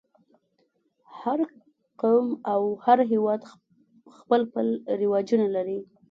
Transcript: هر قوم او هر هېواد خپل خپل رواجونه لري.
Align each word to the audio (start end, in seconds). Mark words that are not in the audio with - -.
هر 1.19 1.39
قوم 2.01 2.27
او 2.53 2.61
هر 2.85 2.99
هېواد 3.11 3.39
خپل 4.17 4.41
خپل 4.49 4.67
رواجونه 5.01 5.47
لري. 5.55 5.79